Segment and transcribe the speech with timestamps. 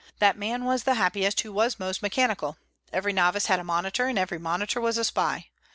[0.17, 2.57] That man was the happiest who was most mechanical.
[2.91, 5.49] Every novice had a monitor, and every monitor was a spy.